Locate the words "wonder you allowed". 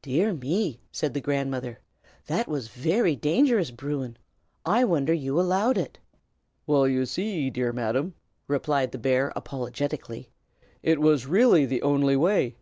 4.84-5.76